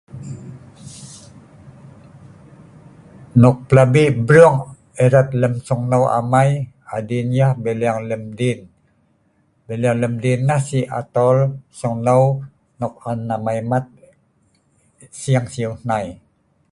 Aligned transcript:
Nok 3.41 3.55
pelabi 3.67 4.03
brung 4.27 4.57
irat 5.03 5.27
lem 5.41 5.53
sungneu 5.65 6.03
amai 6.19 6.51
adin 6.95 7.27
yah 7.37 7.53
bileng 7.63 7.99
lemdin. 8.09 8.59
Bileng 9.67 9.97
lemdin 10.01 10.39
nah 10.47 10.61
si 10.67 10.79
atol 10.99 11.37
sungneu 11.79 12.23
nok 12.79 12.93
an 13.09 13.19
amai 13.35 13.59
mat 13.71 13.85
sing 15.21 15.45
siu 15.53 15.71
hnai. 15.81 16.07